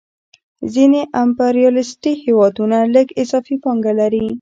[0.73, 4.25] ځینې امپریالیستي هېوادونه لږ اضافي پانګه لري